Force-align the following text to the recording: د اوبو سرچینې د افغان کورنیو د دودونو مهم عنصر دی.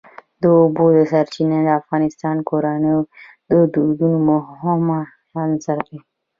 د 0.41 0.43
اوبو 0.61 0.85
سرچینې 1.11 1.59
د 1.63 1.69
افغان 1.79 2.37
کورنیو 2.49 2.99
د 3.51 3.53
دودونو 3.73 4.17
مهم 4.29 4.83
عنصر 5.43 5.77
دی. 5.87 5.97